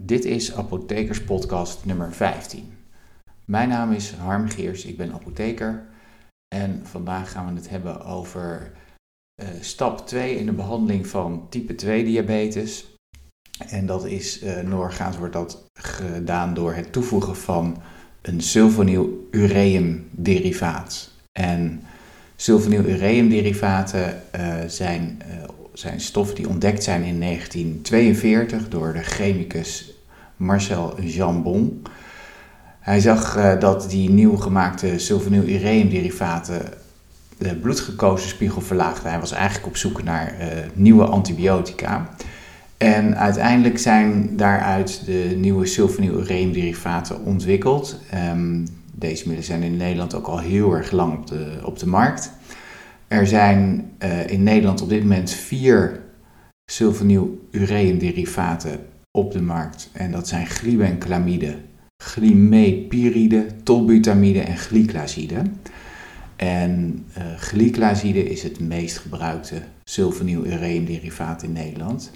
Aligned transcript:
Dit 0.00 0.24
is 0.24 0.54
Apothekers 0.54 1.24
Podcast 1.24 1.84
nummer 1.84 2.12
15. 2.12 2.72
Mijn 3.44 3.68
naam 3.68 3.92
is 3.92 4.12
Harm 4.12 4.48
Geers, 4.48 4.84
ik 4.84 4.96
ben 4.96 5.12
apotheker. 5.12 5.86
En 6.54 6.80
vandaag 6.86 7.30
gaan 7.30 7.46
we 7.46 7.60
het 7.60 7.68
hebben 7.68 8.04
over 8.04 8.72
uh, 9.42 9.48
stap 9.60 10.06
2 10.06 10.36
in 10.36 10.46
de 10.46 10.52
behandeling 10.52 11.06
van 11.06 11.46
type 11.48 11.74
2 11.74 12.04
diabetes. 12.04 12.96
En 13.68 13.86
dat 13.86 14.06
is, 14.06 14.42
uh, 14.42 14.70
doorgaans 14.70 15.16
wordt 15.16 15.32
dat 15.32 15.64
gedaan 15.80 16.54
door 16.54 16.74
het 16.74 16.92
toevoegen 16.92 17.36
van 17.36 17.82
een 18.22 18.40
sulfonylureum 18.40 20.08
derivaat. 20.10 21.10
En 21.32 21.82
sulfonylureum 22.36 23.28
derivaten 23.28 24.22
uh, 24.36 24.64
zijn 24.66 25.22
zijn 25.78 26.00
stoffen 26.00 26.34
die 26.34 26.48
ontdekt 26.48 26.84
zijn 26.84 27.02
in 27.02 27.20
1942 27.20 28.68
door 28.68 28.92
de 28.92 29.02
chemicus 29.02 29.92
Marcel 30.36 31.00
Jambon. 31.00 31.82
Hij 32.80 33.00
zag 33.00 33.36
uh, 33.36 33.60
dat 33.60 33.90
die 33.90 34.10
nieuw 34.10 34.36
gemaakte 34.36 34.98
sulfonylureum-derivaten 34.98 36.62
de 37.38 37.54
bloedglucosespiegel 37.54 38.60
verlaagden. 38.60 39.10
Hij 39.10 39.20
was 39.20 39.32
eigenlijk 39.32 39.66
op 39.66 39.76
zoek 39.76 40.02
naar 40.02 40.34
uh, 40.40 40.46
nieuwe 40.74 41.04
antibiotica. 41.04 42.08
En 42.76 43.16
uiteindelijk 43.16 43.78
zijn 43.78 44.36
daaruit 44.36 45.02
de 45.04 45.34
nieuwe 45.36 45.66
sulfonylureum-derivaten 45.66 47.24
ontwikkeld. 47.24 48.00
Um, 48.32 48.66
deze 48.92 49.22
middelen 49.22 49.44
zijn 49.44 49.62
in 49.62 49.76
Nederland 49.76 50.14
ook 50.14 50.26
al 50.26 50.38
heel 50.38 50.72
erg 50.72 50.90
lang 50.90 51.18
op 51.18 51.26
de, 51.26 51.58
op 51.64 51.78
de 51.78 51.86
markt. 51.86 52.32
Er 53.08 53.26
zijn 53.26 53.90
uh, 53.98 54.26
in 54.26 54.42
Nederland 54.42 54.82
op 54.82 54.88
dit 54.88 55.02
moment 55.02 55.30
vier 55.30 56.00
sulfonylureum-derivaten 56.70 58.80
op 59.10 59.32
de 59.32 59.42
markt. 59.42 59.90
En 59.92 60.10
dat 60.10 60.28
zijn 60.28 60.46
glibenclamide, 60.46 61.56
glimepiride, 62.02 63.46
tolbutamide 63.62 64.40
en 64.40 64.56
glyclazide. 64.56 65.42
En 66.36 67.04
uh, 67.54 68.30
is 68.30 68.42
het 68.42 68.60
meest 68.60 68.98
gebruikte 68.98 69.62
sulfonylureum-derivaat 69.84 71.42
in 71.42 71.52
Nederland. 71.52 72.10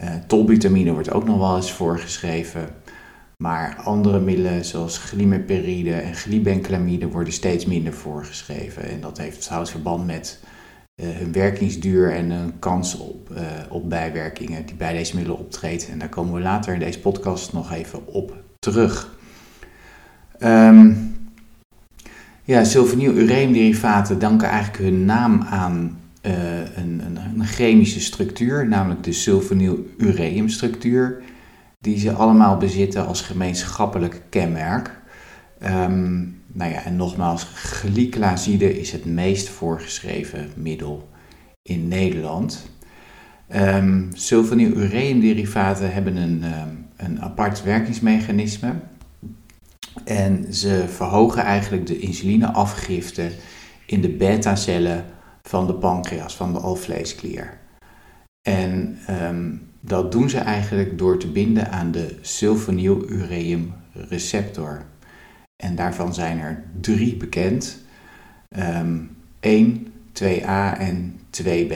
Uh, 0.00 0.10
tolbutamine 0.26 0.92
wordt 0.92 1.12
ook 1.12 1.24
nog 1.24 1.38
wel 1.38 1.56
eens 1.56 1.72
voorgeschreven. 1.72 2.68
Maar 3.42 3.80
andere 3.84 4.20
middelen 4.20 4.64
zoals 4.64 4.98
glimeperide 4.98 5.92
en 5.92 6.14
glibenclamide 6.14 7.08
worden 7.08 7.32
steeds 7.32 7.66
minder 7.66 7.92
voorgeschreven. 7.92 8.82
En 8.82 9.00
dat 9.00 9.18
heeft 9.18 9.42
trouwens 9.42 9.70
verband 9.70 10.06
met 10.06 10.40
uh, 11.02 11.08
hun 11.10 11.32
werkingsduur 11.32 12.12
en 12.12 12.30
een 12.30 12.58
kans 12.58 12.96
op, 12.96 13.30
uh, 13.32 13.40
op 13.68 13.88
bijwerkingen 13.88 14.66
die 14.66 14.74
bij 14.74 14.92
deze 14.92 15.14
middelen 15.14 15.40
optreden. 15.40 15.88
En 15.88 15.98
daar 15.98 16.08
komen 16.08 16.34
we 16.34 16.40
later 16.40 16.74
in 16.74 16.80
deze 16.80 17.00
podcast 17.00 17.52
nog 17.52 17.72
even 17.72 18.06
op 18.06 18.36
terug. 18.58 19.14
Um, 20.40 21.14
ja, 22.44 22.64
danken 24.18 24.48
eigenlijk 24.48 24.82
hun 24.82 25.04
naam 25.04 25.42
aan 25.42 25.98
uh, 26.22 26.58
een, 26.76 27.02
een, 27.06 27.18
een, 27.34 27.46
chemische 27.46 28.00
structuur, 28.00 28.68
namelijk 28.68 29.04
de 29.04 29.12
sulfonylureumstructuur 29.12 31.22
die 31.78 31.98
ze 31.98 32.12
allemaal 32.12 32.56
bezitten 32.56 33.06
als 33.06 33.20
gemeenschappelijk 33.20 34.22
kenmerk. 34.28 35.00
Um, 35.62 36.42
nou 36.46 36.72
ja, 36.72 36.84
en 36.84 36.96
nogmaals, 36.96 37.44
glyclazide 37.44 38.78
is 38.78 38.92
het 38.92 39.04
meest 39.04 39.48
voorgeschreven 39.48 40.50
middel 40.56 41.08
in 41.62 41.88
Nederland. 41.88 42.70
Um, 43.54 44.08
sulfonylureumderivaten 44.12 45.92
hebben 45.92 46.16
een, 46.16 46.44
um, 46.44 46.86
een 46.96 47.22
apart 47.22 47.62
werkingsmechanisme. 47.62 48.74
En 50.04 50.54
ze 50.54 50.84
verhogen 50.88 51.42
eigenlijk 51.42 51.86
de 51.86 51.98
insulineafgifte 51.98 53.30
in 53.86 54.00
de 54.00 54.08
beta-cellen 54.08 55.04
van 55.42 55.66
de 55.66 55.74
pancreas, 55.74 56.36
van 56.36 56.52
de 56.52 56.58
alvleesklier. 56.58 57.58
En 58.42 58.98
dat 59.86 60.12
doen 60.12 60.30
ze 60.30 60.38
eigenlijk 60.38 60.98
door 60.98 61.18
te 61.18 61.30
binden 61.30 61.70
aan 61.70 61.90
de 61.90 62.18
sulfonylureum 62.20 63.74
receptor. 63.92 64.84
En 65.56 65.74
daarvan 65.74 66.14
zijn 66.14 66.38
er 66.38 66.64
drie 66.80 67.16
bekend. 67.16 67.84
Um, 68.58 69.16
1, 69.40 69.92
2a 70.22 70.78
en 70.78 71.20
2b. 71.42 71.74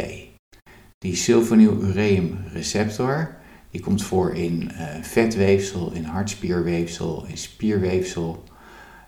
Die 0.99 1.15
sulfonylureum 1.15 2.39
receptor 2.53 3.39
die 3.71 3.81
komt 3.81 4.03
voor 4.03 4.35
in 4.35 4.71
uh, 4.73 4.83
vetweefsel, 5.01 5.93
in 5.93 6.05
hartspierweefsel, 6.05 7.25
in 7.27 7.37
spierweefsel 7.37 8.45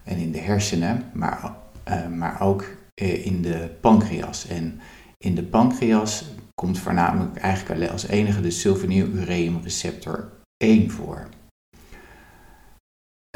en 0.04 0.16
in 0.16 0.32
de 0.32 0.38
hersenen, 0.38 1.04
maar, 1.12 1.56
uh, 1.88 2.08
maar 2.08 2.40
ook 2.40 2.64
uh, 3.02 3.26
in 3.26 3.42
de 3.42 3.70
pancreas. 3.80 4.48
En 4.48 4.80
in 5.18 5.34
de 5.34 5.42
pancreas 5.42 6.24
komt 6.62 6.78
voornamelijk 6.78 7.36
eigenlijk 7.36 7.90
als 7.90 8.06
enige 8.06 8.40
de 8.40 8.50
sulfonylureum 8.50 9.60
receptor 9.62 10.28
1 10.56 10.90
voor. 10.90 11.26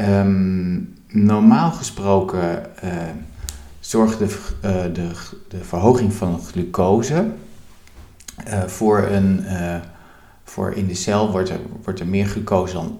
Um, 0.00 0.94
normaal 1.08 1.70
gesproken 1.70 2.66
uh, 2.84 2.92
zorgt 3.80 4.18
de, 4.18 4.24
uh, 4.24 4.94
de, 4.94 5.10
de, 5.48 5.64
verhoging 5.64 6.12
van 6.12 6.40
glucose 6.40 7.30
uh, 8.48 8.62
voor 8.62 9.02
een. 9.02 9.44
voor 10.44 10.72
in 10.72 10.86
de 10.86 10.94
cel 10.94 11.30
wordt 11.30 11.48
er, 11.48 11.60
wordt 11.82 12.00
er 12.00 12.06
meer 12.06 12.26
glucose 12.26 12.72
dan 12.72 12.98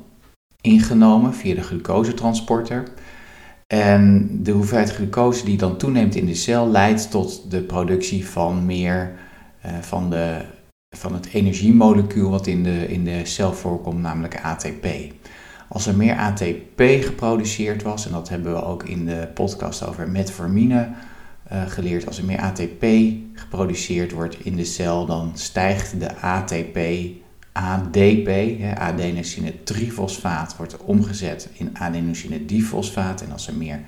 ingenomen 0.60 1.34
via 1.34 1.54
de 1.54 1.62
glucosetransporter. 1.62 2.88
En 3.66 4.28
de 4.43 4.50
hoeveelheid 4.50 4.93
glucose 4.93 5.44
die 5.44 5.56
dan 5.56 5.76
toeneemt 5.76 6.14
in 6.14 6.26
de 6.26 6.34
cel 6.34 6.70
leidt 6.70 7.10
tot 7.10 7.50
de 7.50 7.62
productie 7.62 8.28
van 8.28 8.66
meer 8.66 9.25
van, 9.81 10.10
de, 10.10 10.41
van 10.97 11.15
het 11.15 11.27
energiemolecuul 11.27 12.31
wat 12.31 12.47
in 12.47 12.62
de, 12.62 12.88
in 12.88 13.04
de 13.04 13.25
cel 13.25 13.53
voorkomt, 13.53 14.00
namelijk 14.00 14.41
ATP. 14.43 14.87
Als 15.69 15.87
er 15.87 15.97
meer 15.97 16.16
ATP 16.16 16.81
geproduceerd 16.81 17.82
was, 17.82 18.06
en 18.06 18.12
dat 18.12 18.28
hebben 18.28 18.53
we 18.53 18.65
ook 18.65 18.84
in 18.84 19.06
de 19.06 19.28
podcast 19.34 19.87
over 19.87 20.09
metformine 20.09 20.88
uh, 21.53 21.66
geleerd, 21.66 22.06
als 22.06 22.19
er 22.19 22.25
meer 22.25 22.41
ATP 22.41 22.84
geproduceerd 23.32 24.12
wordt 24.12 24.44
in 24.44 24.56
de 24.56 24.65
cel, 24.65 25.06
dan 25.06 25.31
stijgt 25.34 26.00
de 26.00 26.16
ATP, 26.16 26.78
ADP, 27.53 28.31
adenosine 28.75 29.62
trifosfaat, 29.62 30.56
wordt 30.56 30.76
omgezet 30.76 31.49
in 31.53 31.78
adenosine 31.78 32.44
difosfaat. 32.44 33.22
En 33.22 33.32
als 33.32 33.47
er 33.47 33.55
meer 33.55 33.81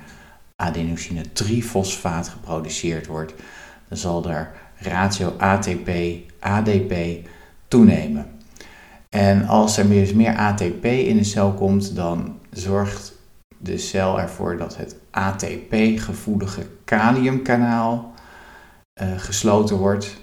adenosine 0.55 1.31
trifosfaat 1.31 2.27
geproduceerd 2.27 3.07
wordt, 3.07 3.33
dan 3.89 3.97
zal 3.97 4.29
er 4.29 4.51
ratio 4.75 5.33
ATP, 5.37 5.89
ADP 6.39 6.93
toenemen. 7.67 8.25
En 9.09 9.47
als 9.47 9.77
er 9.77 9.89
dus 9.89 10.13
meer 10.13 10.35
ATP 10.35 10.85
in 10.85 11.17
de 11.17 11.23
cel 11.23 11.53
komt, 11.53 11.95
dan 11.95 12.39
zorgt 12.51 13.13
de 13.57 13.77
cel 13.77 14.19
ervoor 14.19 14.57
dat 14.57 14.77
het 14.77 14.95
ATP-gevoelige 15.11 16.65
kaliumkanaal 16.85 18.13
uh, 19.01 19.07
gesloten 19.17 19.75
wordt. 19.75 20.17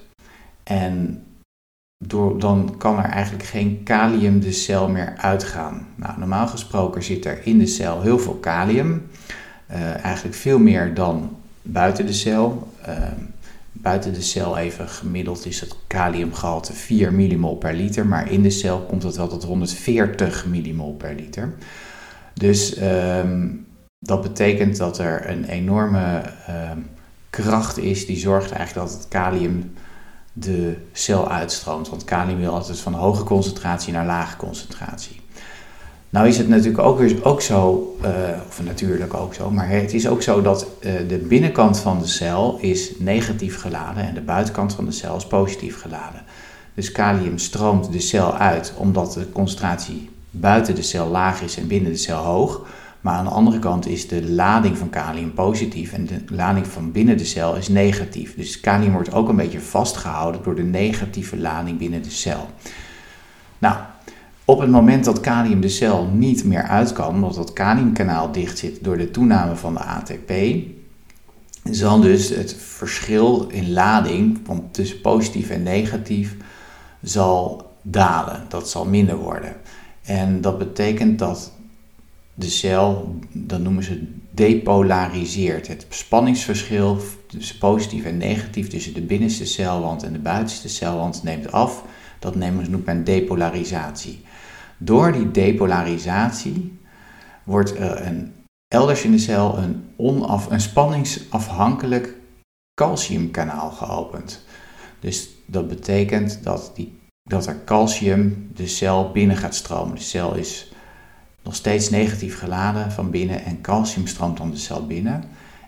En 0.63 1.25
door, 2.05 2.39
dan 2.39 2.75
kan 2.79 2.99
er 2.99 3.11
eigenlijk 3.11 3.45
geen 3.45 3.83
kalium 3.83 4.41
de 4.41 4.53
cel 4.53 4.89
meer 4.89 5.15
uitgaan. 5.17 5.87
Nou, 5.95 6.19
normaal 6.19 6.47
gesproken 6.47 7.03
zit 7.03 7.25
er 7.25 7.47
in 7.47 7.59
de 7.59 7.67
cel 7.67 8.03
heel 8.03 8.19
veel 8.19 8.35
kalium. 8.35 9.09
Uh, 9.71 10.05
eigenlijk 10.05 10.37
veel 10.37 10.59
meer 10.59 10.95
dan 10.95 11.37
buiten 11.63 12.07
de 12.07 12.13
cel. 12.13 12.73
Uh, 12.89 12.95
buiten 13.87 14.13
de 14.13 14.23
cel 14.23 14.57
even 14.57 14.89
gemiddeld 14.89 15.47
is 15.47 15.61
het 15.61 15.77
kaliumgehalte 15.87 16.73
4 16.73 17.13
millimol 17.13 17.57
per 17.57 17.75
liter, 17.75 18.07
maar 18.07 18.31
in 18.31 18.43
de 18.43 18.51
cel 18.51 18.81
komt 18.81 19.03
het 19.03 19.17
wel 19.17 19.29
tot 19.29 19.45
140 19.45 20.47
millimol 20.47 20.95
per 20.95 21.15
liter. 21.15 21.55
Dus 22.35 22.81
um, 22.81 23.67
dat 23.99 24.23
betekent 24.23 24.77
dat 24.77 24.99
er 24.99 25.31
een 25.31 25.45
enorme 25.45 26.23
um, 26.73 26.87
kracht 27.31 27.79
is 27.79 28.07
die 28.07 28.17
zorgt 28.17 28.51
eigenlijk 28.51 28.89
dat 28.89 28.99
het 28.99 29.09
kalium 29.09 29.73
de 30.33 30.77
cel 30.93 31.31
uitstroomt. 31.31 31.89
Want 31.89 32.05
kalium 32.05 32.39
wil 32.39 32.53
altijd 32.53 32.81
van 32.81 32.95
hoge 32.95 33.25
concentratie 33.25 33.93
naar 33.93 34.07
lage 34.07 34.37
concentratie. 34.37 35.21
Nou 36.11 36.29
is 36.29 36.39
het 36.39 36.49
natuurlijk 36.49 36.79
ook, 36.79 36.99
weer, 36.99 37.25
ook 37.25 37.41
zo, 37.41 37.97
uh, 38.03 38.09
of 38.49 38.63
natuurlijk 38.63 39.15
ook 39.15 39.35
zo, 39.35 39.51
maar 39.51 39.69
het 39.69 39.95
is 39.95 40.09
ook 40.09 40.23
zo 40.23 40.43
dat 40.43 40.67
uh, 40.81 40.93
de 41.09 41.19
binnenkant 41.19 41.79
van 41.79 41.99
de 41.99 42.07
cel 42.07 42.59
is 42.61 42.93
negatief 42.99 43.61
geladen 43.61 44.03
en 44.03 44.15
de 44.15 44.21
buitenkant 44.21 44.75
van 44.75 44.85
de 44.85 44.93
cel 44.93 45.17
is 45.17 45.27
positief 45.27 45.81
geladen. 45.81 46.23
Dus 46.75 46.93
kalium 46.93 47.39
stroomt 47.39 47.93
de 47.93 48.01
cel 48.01 48.37
uit 48.37 48.73
omdat 48.77 49.13
de 49.13 49.33
concentratie 49.33 50.11
buiten 50.31 50.75
de 50.75 50.83
cel 50.83 51.09
laag 51.09 51.43
is 51.43 51.57
en 51.57 51.67
binnen 51.67 51.93
de 51.93 51.99
cel 51.99 52.23
hoog. 52.23 52.67
Maar 53.01 53.15
aan 53.15 53.25
de 53.25 53.31
andere 53.31 53.59
kant 53.59 53.87
is 53.87 54.09
de 54.09 54.31
lading 54.31 54.79
van 54.79 54.91
kalium 54.91 55.35
positief 55.35 55.93
en 55.93 56.07
de 56.07 56.21
lading 56.29 56.67
van 56.67 56.93
binnen 56.93 57.19
de 57.19 57.25
cel 57.25 57.57
is 57.57 57.69
negatief. 57.69 58.35
Dus 58.35 58.61
kalium 58.61 58.93
wordt 58.93 59.13
ook 59.13 59.29
een 59.29 59.37
beetje 59.37 59.61
vastgehouden 59.61 60.43
door 60.43 60.55
de 60.55 60.63
negatieve 60.63 61.37
lading 61.37 61.79
binnen 61.79 62.03
de 62.03 62.11
cel. 62.11 62.49
Nou, 63.59 63.77
Op 64.49 64.59
het 64.59 64.71
moment 64.71 65.05
dat 65.05 65.21
kalium 65.21 65.61
de 65.61 65.69
cel 65.69 66.05
niet 66.13 66.45
meer 66.45 66.63
uit 66.63 66.93
kan, 66.93 67.15
omdat 67.15 67.35
dat 67.35 67.53
kaliumkanaal 67.53 68.33
dicht 68.33 68.59
zit 68.59 68.85
door 68.85 68.97
de 68.97 69.11
toename 69.11 69.57
van 69.57 69.75
de 69.75 69.81
ATP, 69.81 70.33
zal 71.65 72.01
dus 72.01 72.29
het 72.29 72.55
verschil 72.59 73.47
in 73.51 73.73
lading 73.73 74.39
tussen 74.71 75.01
positief 75.01 75.51
en 75.51 75.63
negatief 75.63 76.37
zal 77.03 77.71
dalen. 77.83 78.45
Dat 78.49 78.71
zal 78.71 78.85
minder 78.85 79.17
worden. 79.17 79.57
En 80.03 80.41
dat 80.41 80.59
betekent 80.59 81.19
dat 81.19 81.53
de 82.35 82.51
cel, 82.51 83.17
dat 83.33 83.61
noemen 83.61 83.83
ze 83.83 84.07
depolariseert. 84.31 85.69
Het 85.69 85.87
spanningsverschil 85.89 86.99
tussen 87.27 87.59
positief 87.59 88.05
en 88.05 88.17
negatief 88.17 88.69
tussen 88.69 88.95
de 88.95 89.03
binnenste 89.03 89.47
celwand 89.47 90.03
en 90.03 90.13
de 90.13 90.19
buitenste 90.19 90.69
celwand 90.69 91.23
neemt 91.23 91.53
af. 91.53 91.85
Dat 92.19 92.35
noemt 92.35 92.85
men 92.85 93.05
depolarisatie. 93.05 94.25
Door 94.79 95.13
die 95.13 95.31
depolarisatie 95.31 96.79
wordt 97.45 97.77
er 97.77 98.07
een, 98.07 98.33
elders 98.69 99.05
in 99.05 99.11
de 99.11 99.19
cel 99.19 99.59
een, 99.59 99.85
onaf, 99.97 100.51
een 100.51 100.61
spanningsafhankelijk 100.61 102.15
calciumkanaal 102.75 103.71
geopend. 103.71 104.45
Dus 105.01 105.29
dat 105.47 105.69
betekent 105.69 106.43
dat, 106.43 106.73
die, 106.75 106.99
dat 107.23 107.47
er 107.47 107.65
calcium 107.65 108.51
de 108.55 108.67
cel 108.67 109.11
binnen 109.11 109.37
gaat 109.37 109.55
stromen. 109.55 109.95
De 109.95 110.01
cel 110.01 110.35
is 110.35 110.73
nog 111.43 111.55
steeds 111.55 111.91
negatief 111.91 112.39
geladen 112.39 112.93
van 112.93 113.11
binnen 113.11 113.45
en 113.45 113.61
calcium 113.61 114.07
stroomt 114.07 114.37
dan 114.37 114.51
de 114.51 114.57
cel 114.57 114.87
binnen. 114.87 115.25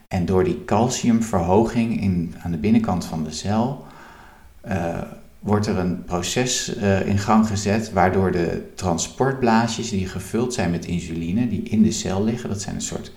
En 0.09 0.27
door 0.27 0.45
die 0.45 0.65
calciumverhoging 0.65 2.01
in, 2.01 2.35
aan 2.43 2.51
de 2.51 2.57
binnenkant 2.57 3.05
van 3.05 3.25
de 3.25 3.31
cel 3.31 3.87
uh, 4.69 4.99
wordt 5.39 5.67
er 5.67 5.79
een 5.79 6.05
proces 6.05 6.77
uh, 6.77 7.07
in 7.07 7.19
gang 7.19 7.47
gezet 7.47 7.93
waardoor 7.93 8.33
de 8.33 8.63
transportblaasjes 8.75 9.91
die 9.91 10.09
gevuld 10.09 10.55
zijn 10.55 10.71
met 10.71 10.85
insuline, 10.85 11.49
die 11.49 11.63
in 11.63 11.83
de 11.83 11.91
cel 11.91 12.25
liggen, 12.25 12.49
dat 12.49 12.61
zijn 12.61 12.75
een 12.75 12.81
soort, 12.81 13.13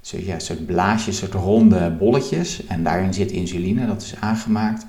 zo, 0.00 0.16
ja, 0.20 0.38
soort 0.38 0.66
blaasjes, 0.66 1.16
soort 1.16 1.34
ronde 1.34 1.90
bolletjes 1.90 2.66
en 2.66 2.82
daarin 2.82 3.14
zit 3.14 3.30
insuline, 3.30 3.86
dat 3.86 4.02
is 4.02 4.14
aangemaakt. 4.20 4.84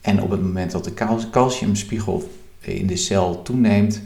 En 0.00 0.22
op 0.22 0.30
het 0.30 0.42
moment 0.42 0.70
dat 0.70 0.84
de 0.84 0.94
calciumspiegel 1.30 2.30
in 2.60 2.86
de 2.86 2.96
cel 2.96 3.42
toeneemt, 3.42 4.00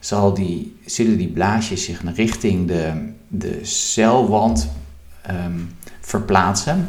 zal 0.00 0.34
die, 0.34 0.76
zullen 0.84 1.18
die 1.18 1.28
blaasjes 1.28 1.84
zich 1.84 2.02
richting 2.14 2.68
de, 2.68 3.12
de 3.28 3.58
celwand 3.62 4.68
um, 5.30 5.70
verplaatsen. 6.00 6.88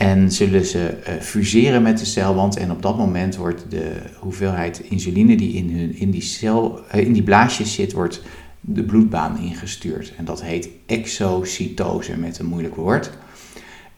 En 0.00 0.32
zullen 0.32 0.66
ze 0.66 0.96
uh, 1.08 1.14
fuseren 1.20 1.82
met 1.82 1.98
de 1.98 2.04
celwand. 2.04 2.56
En 2.56 2.70
op 2.70 2.82
dat 2.82 2.96
moment 2.96 3.36
wordt 3.36 3.64
de 3.68 3.92
hoeveelheid 4.18 4.80
insuline 4.88 5.36
die 5.36 5.52
in, 5.52 5.78
hun, 5.78 5.94
in, 5.94 6.10
die, 6.10 6.22
cel, 6.22 6.80
uh, 6.94 7.00
in 7.00 7.12
die 7.12 7.22
blaasjes 7.22 7.74
zit, 7.74 7.92
wordt 7.92 8.22
de 8.60 8.82
bloedbaan 8.82 9.38
ingestuurd. 9.38 10.12
En 10.16 10.24
dat 10.24 10.42
heet 10.42 10.68
exocytose 10.86 12.16
met 12.16 12.38
een 12.38 12.46
moeilijk 12.46 12.74
woord. 12.74 13.10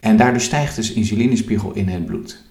En 0.01 0.17
daardoor 0.17 0.41
stijgt 0.41 0.77
dus 0.77 0.93
insulinespiegel 0.93 1.73
in 1.73 1.89
het 1.89 2.07
bloed. 2.07 2.43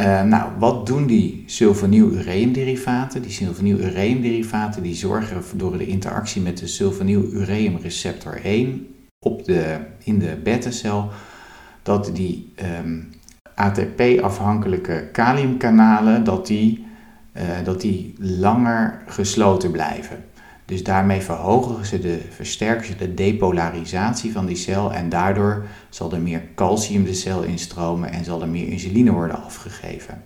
Uh, 0.00 0.22
nou, 0.22 0.50
wat 0.58 0.86
doen 0.86 1.06
die 1.06 1.44
sulfonyl-ureumderivaten? 1.46 3.22
Die 3.22 3.30
sulfonyl-ureumderivaten 3.30 4.82
die 4.82 4.94
zorgen 4.94 5.42
door 5.54 5.78
de 5.78 5.86
interactie 5.86 6.42
met 6.42 6.58
de 6.58 6.66
sulfonyl-ureumreceptor 6.66 8.40
1 8.42 8.86
op 9.18 9.44
de, 9.44 9.76
in 10.04 10.18
de 10.18 10.38
beta-cel 10.42 11.10
dat 11.88 12.10
die 12.12 12.52
ehm, 12.54 13.00
ATP-afhankelijke 13.54 15.08
kaliumkanalen 15.12 16.24
dat 16.24 16.46
die, 16.46 16.86
uh, 17.36 17.42
dat 17.64 17.80
die 17.80 18.14
langer 18.18 19.02
gesloten 19.06 19.70
blijven. 19.70 20.24
Dus 20.64 20.82
daarmee 20.82 21.20
verhogen 21.20 21.86
ze 21.86 21.98
de, 21.98 22.20
versterken 22.30 22.86
ze 22.86 22.96
de 22.96 23.14
depolarisatie 23.14 24.32
van 24.32 24.46
die 24.46 24.56
cel 24.56 24.92
en 24.92 25.08
daardoor 25.08 25.64
zal 25.88 26.12
er 26.12 26.20
meer 26.20 26.42
calcium 26.54 27.04
de 27.04 27.14
cel 27.14 27.42
instromen 27.42 28.12
en 28.12 28.24
zal 28.24 28.42
er 28.42 28.48
meer 28.48 28.68
insuline 28.68 29.12
worden 29.12 29.44
afgegeven. 29.44 30.22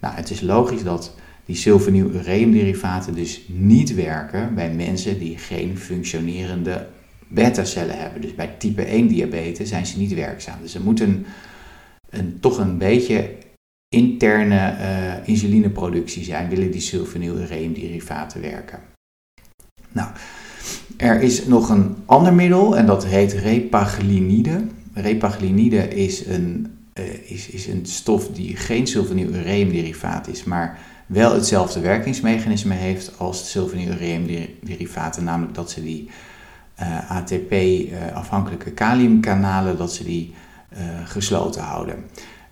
Nou, 0.00 0.14
het 0.14 0.30
is 0.30 0.40
logisch 0.40 0.82
dat 0.82 1.14
die 1.44 1.56
sulfonylureumderivaten 1.56 3.14
dus 3.14 3.42
niet 3.46 3.94
werken 3.94 4.54
bij 4.54 4.70
mensen 4.70 5.18
die 5.18 5.38
geen 5.38 5.78
functionerende 5.78 6.86
beta-cellen 7.30 7.98
hebben. 7.98 8.20
Dus 8.20 8.34
bij 8.34 8.54
type 8.58 8.82
1 8.82 9.06
diabetes 9.06 9.68
zijn 9.68 9.86
ze 9.86 9.98
niet 9.98 10.14
werkzaam. 10.14 10.58
Dus 10.62 10.74
er 10.74 10.80
moet 10.80 11.00
een, 11.00 11.26
toch 12.40 12.58
een 12.58 12.78
beetje 12.78 13.30
interne 13.88 14.76
uh, 14.80 15.28
insulineproductie 15.28 16.24
zijn, 16.24 16.48
willen 16.48 16.70
die 16.70 16.80
sulfonylureumderivaten 16.80 18.40
werken. 18.40 18.78
Nou, 19.92 20.08
er 20.96 21.20
is 21.20 21.46
nog 21.46 21.68
een 21.68 21.96
ander 22.06 22.34
middel 22.34 22.76
en 22.76 22.86
dat 22.86 23.06
heet 23.06 23.32
repaglinide. 23.32 24.64
Repaglinide 24.94 25.88
is 25.88 26.26
een, 26.26 26.76
uh, 26.94 27.30
is, 27.30 27.48
is 27.48 27.66
een 27.66 27.86
stof 27.86 28.28
die 28.28 28.56
geen 28.56 28.86
sulfonylureumderivaat 28.86 30.28
is, 30.28 30.44
maar 30.44 30.78
wel 31.06 31.34
hetzelfde 31.34 31.80
werkingsmechanisme 31.80 32.74
heeft 32.74 33.18
als 33.18 33.42
de 33.42 33.48
sulfonylureumderivaten, 33.48 35.24
namelijk 35.24 35.54
dat 35.54 35.70
ze 35.70 35.82
die 35.82 36.10
ATP-afhankelijke 37.08 38.70
kaliumkanalen, 38.70 39.76
dat 39.76 39.94
ze 39.94 40.04
die 40.04 40.34
uh, 40.72 40.78
gesloten 41.04 41.62
houden. 41.62 42.04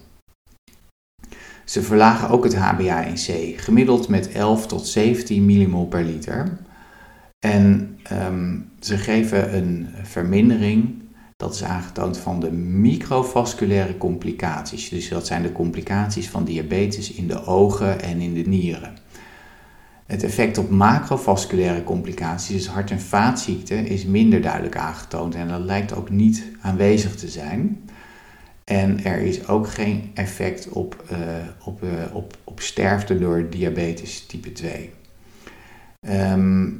Ze 1.64 1.82
verlagen 1.82 2.28
ook 2.28 2.44
het 2.44 2.56
HbA1c, 2.56 3.56
gemiddeld 3.56 4.08
met 4.08 4.32
11 4.32 4.66
tot 4.66 4.86
17 4.86 5.44
millimol 5.44 5.86
per 5.86 6.04
liter. 6.04 6.58
En 7.46 7.98
um, 8.12 8.70
ze 8.80 8.98
geven 8.98 9.56
een 9.56 9.88
vermindering, 10.02 11.02
dat 11.36 11.54
is 11.54 11.64
aangetoond 11.64 12.18
van 12.18 12.40
de 12.40 12.50
microvasculaire 12.52 13.98
complicaties. 13.98 14.88
Dus 14.88 15.08
dat 15.08 15.26
zijn 15.26 15.42
de 15.42 15.52
complicaties 15.52 16.28
van 16.28 16.44
diabetes 16.44 17.12
in 17.12 17.26
de 17.26 17.44
ogen 17.46 18.02
en 18.02 18.20
in 18.20 18.34
de 18.34 18.48
nieren. 18.48 18.94
Het 20.06 20.22
effect 20.22 20.58
op 20.58 20.70
macrovasculaire 20.70 21.84
complicaties, 21.84 22.56
dus 22.56 22.66
hart- 22.66 22.90
en 22.90 23.00
vaatziekten, 23.00 23.86
is 23.86 24.04
minder 24.04 24.40
duidelijk 24.40 24.76
aangetoond 24.76 25.34
en 25.34 25.48
dat 25.48 25.60
lijkt 25.60 25.94
ook 25.94 26.10
niet 26.10 26.44
aanwezig 26.60 27.14
te 27.14 27.28
zijn. 27.28 27.88
En 28.64 29.04
er 29.04 29.18
is 29.18 29.48
ook 29.48 29.68
geen 29.68 30.10
effect 30.14 30.68
op, 30.68 31.04
uh, 31.12 31.18
op, 31.64 31.82
uh, 31.82 31.90
op, 32.12 32.36
op 32.44 32.60
sterfte 32.60 33.18
door 33.18 33.50
diabetes 33.50 34.26
type 34.26 34.52
2. 34.52 34.90
Um, 36.00 36.10
ehm, 36.10 36.70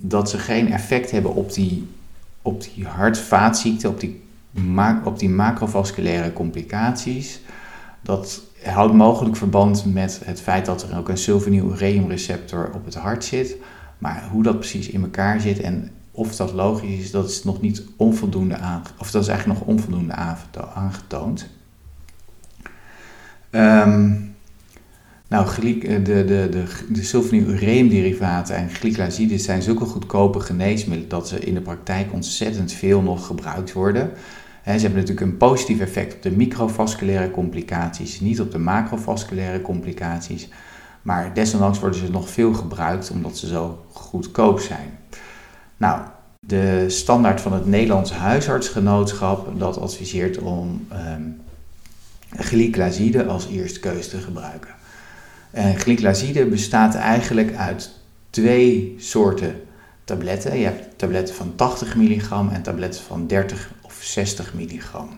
dat 0.00 0.30
ze 0.30 0.38
geen 0.38 0.72
effect 0.72 1.10
hebben 1.10 1.34
op 1.34 1.52
die, 1.52 1.88
op 2.42 2.62
die 2.74 2.86
hart-vaatziekten, 2.86 3.90
op 3.90 4.00
die, 4.00 4.22
op 5.04 5.18
die 5.18 5.28
macrovasculaire 5.28 6.32
complicaties, 6.32 7.40
dat 8.02 8.42
houdt 8.64 8.94
mogelijk 8.94 9.36
verband 9.36 9.84
met 9.94 10.20
het 10.24 10.40
feit 10.40 10.66
dat 10.66 10.82
er 10.82 10.98
ook 10.98 11.08
een 11.08 11.18
sulfonylureumreceptor 11.18 12.70
op 12.74 12.84
het 12.84 12.94
hart 12.94 13.24
zit. 13.24 13.56
Maar 13.98 14.28
hoe 14.30 14.42
dat 14.42 14.58
precies 14.58 14.88
in 14.88 15.02
elkaar 15.02 15.40
zit 15.40 15.60
en 15.60 15.90
of 16.10 16.36
dat 16.36 16.52
logisch 16.52 16.98
is, 16.98 17.10
dat 17.10 17.28
is 17.28 17.44
nog 17.44 17.60
niet 17.60 17.82
onvoldoende 17.96 18.56
aange 18.56 18.84
of 18.98 19.10
dat 19.10 19.22
is 19.22 19.28
eigenlijk 19.28 19.58
nog 19.58 19.68
onvoldoende 19.68 20.14
aangetoond. 20.74 21.48
Um, 23.50 24.34
nou, 25.28 25.60
de, 25.60 25.78
de, 26.02 26.02
de, 26.02 26.24
de, 26.50 26.64
de 26.88 27.02
sulfonylureumderivaten 27.02 28.56
en 28.56 28.70
glyclazide 28.70 29.38
zijn 29.38 29.62
zulke 29.62 29.84
goedkope 29.84 30.40
geneesmiddelen 30.40 31.08
dat 31.08 31.28
ze 31.28 31.38
in 31.38 31.54
de 31.54 31.60
praktijk 31.60 32.12
ontzettend 32.12 32.72
veel 32.72 33.02
nog 33.02 33.26
gebruikt 33.26 33.72
worden 33.72 34.10
ze 34.78 34.80
hebben 34.86 35.00
natuurlijk 35.00 35.26
een 35.26 35.36
positief 35.36 35.80
effect 35.80 36.14
op 36.14 36.22
de 36.22 36.30
microvasculaire 36.30 37.30
complicaties, 37.30 38.20
niet 38.20 38.40
op 38.40 38.50
de 38.52 38.58
macrovasculaire 38.58 39.62
complicaties. 39.62 40.48
Maar 41.02 41.34
desondanks 41.34 41.78
worden 41.78 41.98
ze 41.98 42.10
nog 42.10 42.28
veel 42.28 42.52
gebruikt 42.54 43.10
omdat 43.10 43.38
ze 43.38 43.46
zo 43.46 43.84
goedkoop 43.92 44.60
zijn. 44.60 44.98
Nou, 45.76 46.00
de 46.46 46.84
standaard 46.88 47.40
van 47.40 47.52
het 47.52 47.66
Nederlands 47.66 48.12
huisartsgenootschap 48.12 49.58
dat 49.58 49.78
adviseert 49.78 50.38
om 50.38 50.86
um, 50.92 51.40
als 53.28 53.48
eerste 53.48 53.80
keus 53.80 54.08
te 54.08 54.18
gebruiken. 54.18 54.74
En 55.50 55.76
glyclazide 55.76 56.46
bestaat 56.46 56.94
eigenlijk 56.94 57.56
uit 57.56 57.90
twee 58.30 58.94
soorten 58.98 59.54
tabletten. 60.04 60.58
Je 60.58 60.64
hebt 60.64 60.98
tabletten 60.98 61.34
van 61.34 61.54
80 61.54 61.96
milligram 61.96 62.48
en 62.48 62.62
tabletten 62.62 63.02
van 63.02 63.26
30 63.26 63.70
of 63.79 63.79
60 64.04 64.54
milligram. 64.54 65.08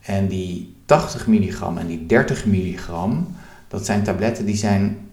En 0.00 0.28
die 0.28 0.76
80 0.84 1.26
milligram 1.26 1.78
en 1.78 1.86
die 1.86 2.06
30 2.06 2.46
milligram, 2.46 3.36
dat 3.68 3.84
zijn 3.84 4.02
tabletten 4.02 4.44
die 4.44 4.56
zijn 4.56 5.08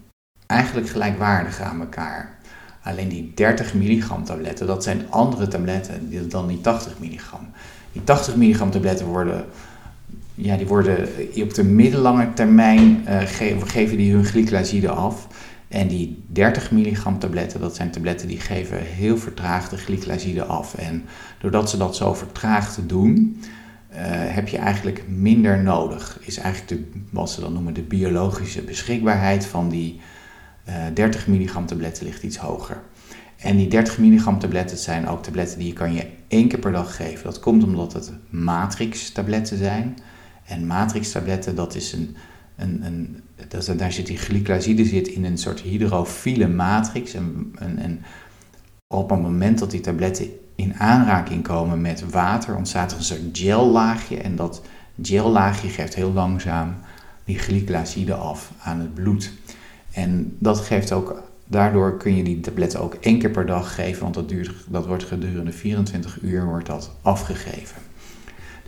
eigenlijk 0.46 0.88
gelijkwaardig 0.88 1.60
aan 1.60 1.80
elkaar. 1.80 2.38
Alleen 2.82 3.08
die 3.08 3.32
30 3.34 3.74
milligram 3.74 4.24
tabletten, 4.24 4.66
dat 4.66 4.82
zijn 4.82 5.10
andere 5.10 5.48
tabletten 5.48 6.28
dan 6.28 6.46
die 6.46 6.60
80 6.60 6.98
milligram. 6.98 7.48
Die 7.92 8.04
80 8.04 8.36
milligram 8.36 8.70
tabletten 8.70 9.06
worden, 9.06 9.44
ja, 10.34 10.56
die 10.56 10.66
worden 10.66 11.08
op 11.42 11.54
de 11.54 11.64
middellange 11.64 12.32
termijn 12.34 13.04
uh, 13.08 13.20
geven 13.64 13.96
die 13.96 14.12
hun 14.12 14.24
glyclaside 14.24 14.88
af. 14.88 15.26
En 15.68 15.88
die 15.88 16.24
30 16.26 16.70
milligram 16.70 17.18
tabletten, 17.18 17.60
dat 17.60 17.76
zijn 17.76 17.90
tabletten 17.90 18.28
die 18.28 18.40
geven 18.40 18.78
heel 18.82 19.18
vertraagd 19.18 19.70
de 19.70 20.44
af. 20.44 20.74
En 20.74 21.04
doordat 21.40 21.70
ze 21.70 21.76
dat 21.76 21.96
zo 21.96 22.14
vertraagd 22.14 22.88
doen, 22.88 23.40
uh, 23.92 23.96
heb 24.34 24.48
je 24.48 24.58
eigenlijk 24.58 25.08
minder 25.08 25.62
nodig. 25.62 26.18
Is 26.20 26.38
eigenlijk 26.38 26.68
de, 26.68 27.00
wat 27.10 27.30
ze 27.30 27.40
dan 27.40 27.52
noemen 27.52 27.74
de 27.74 27.82
biologische 27.82 28.62
beschikbaarheid 28.62 29.46
van 29.46 29.68
die 29.68 30.00
uh, 30.68 30.86
eh, 30.86 30.94
30 30.94 31.26
milligram 31.26 31.66
tabletten 31.66 32.04
ligt 32.04 32.22
iets 32.22 32.36
hoger. 32.36 32.82
En 33.36 33.56
die 33.56 33.68
30 33.68 33.98
milligram 33.98 34.38
tabletten 34.38 34.78
zijn 34.78 35.08
ook 35.08 35.22
tabletten 35.22 35.58
die 35.58 35.68
je 35.68 35.72
kan 35.72 35.94
je 35.94 36.06
één 36.28 36.48
keer 36.48 36.58
per 36.58 36.72
dag 36.72 36.96
geven. 36.96 37.24
Dat 37.24 37.40
komt 37.40 37.64
omdat 37.64 37.92
het 37.92 38.12
matrix 38.30 39.10
tabletten 39.10 39.58
zijn. 39.58 39.98
En 40.44 40.66
matrix 40.66 41.12
tabletten, 41.12 41.54
dat 41.54 41.74
is 41.74 41.92
een, 41.92 42.16
dat, 43.48 43.72
daar 43.76 43.92
zit 43.92 44.06
die 44.06 44.18
glyclaside 44.18 44.84
zit 44.84 45.08
in 45.08 45.24
een 45.24 45.38
soort 45.38 45.60
hydrofiele 45.60 46.48
matrix. 46.48 47.14
En, 47.14 47.52
en, 47.58 47.78
en 47.78 48.00
op 48.86 49.10
het 49.10 49.20
moment 49.20 49.58
dat 49.58 49.70
die 49.70 49.80
tabletten 49.80 50.30
in 50.54 50.74
aanraking 50.74 51.42
komen 51.42 51.80
met 51.80 52.10
water, 52.10 52.56
ontstaat 52.56 52.92
er 52.92 52.98
een 52.98 53.04
soort 53.04 53.20
gellaagje. 53.32 54.16
En 54.16 54.36
dat 54.36 54.62
gellaagje 55.02 55.68
geeft 55.68 55.94
heel 55.94 56.12
langzaam 56.12 56.74
die 57.24 57.38
glyclaside 57.38 58.14
af 58.14 58.52
aan 58.62 58.80
het 58.80 58.94
bloed. 58.94 59.32
En 59.92 60.36
dat 60.38 60.60
geeft 60.60 60.92
ook, 60.92 61.22
daardoor 61.46 61.96
kun 61.96 62.16
je 62.16 62.24
die 62.24 62.40
tabletten 62.40 62.80
ook 62.80 62.94
één 62.94 63.18
keer 63.18 63.30
per 63.30 63.46
dag 63.46 63.74
geven, 63.74 64.02
want 64.02 64.14
dat, 64.14 64.28
duurt, 64.28 64.54
dat 64.68 64.86
wordt 64.86 65.04
gedurende 65.04 65.52
24 65.52 66.18
uur 66.22 66.44
wordt 66.44 66.66
dat 66.66 66.90
afgegeven. 67.02 67.87